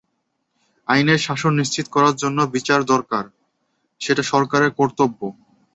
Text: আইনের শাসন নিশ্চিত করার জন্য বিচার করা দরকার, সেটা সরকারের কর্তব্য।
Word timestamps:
আইনের 0.87 1.19
শাসন 1.19 1.51
নিশ্চিত 1.55 1.85
করার 1.91 2.15
জন্য 2.15 2.39
বিচার 2.55 2.79
করা 2.81 2.89
দরকার, 2.93 3.23
সেটা 4.01 4.23
সরকারের 4.23 4.71
কর্তব্য। 4.79 5.19